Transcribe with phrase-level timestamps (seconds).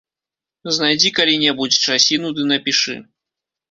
[0.77, 3.01] Знайдзі калі-небудзь часіну ды напішы.